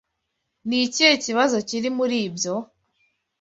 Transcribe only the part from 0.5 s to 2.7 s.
Ni ikihe kibazo kiri muri ibyo?